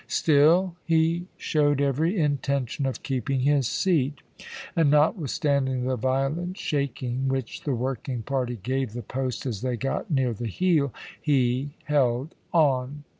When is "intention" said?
2.19-2.87